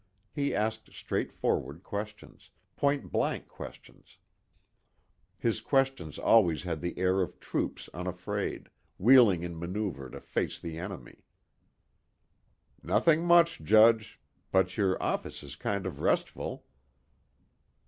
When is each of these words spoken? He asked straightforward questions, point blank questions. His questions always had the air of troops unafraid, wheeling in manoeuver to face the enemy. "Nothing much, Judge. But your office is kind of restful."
He 0.33 0.55
asked 0.55 0.91
straightforward 0.93 1.83
questions, 1.83 2.49
point 2.75 3.11
blank 3.11 3.47
questions. 3.47 4.17
His 5.37 5.61
questions 5.61 6.17
always 6.17 6.63
had 6.63 6.81
the 6.81 6.97
air 6.97 7.21
of 7.21 7.39
troops 7.39 7.87
unafraid, 7.93 8.69
wheeling 8.97 9.43
in 9.43 9.59
manoeuver 9.59 10.09
to 10.09 10.19
face 10.19 10.57
the 10.59 10.79
enemy. 10.79 11.19
"Nothing 12.81 13.23
much, 13.23 13.61
Judge. 13.61 14.19
But 14.51 14.75
your 14.75 14.99
office 15.03 15.43
is 15.43 15.55
kind 15.55 15.85
of 15.85 15.99
restful." 15.99 16.65